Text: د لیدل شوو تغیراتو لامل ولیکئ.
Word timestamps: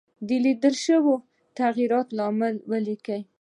د 0.27 0.29
لیدل 0.45 0.75
شوو 0.85 1.13
تغیراتو 1.57 2.15
لامل 2.19 2.55
ولیکئ. 2.71 3.21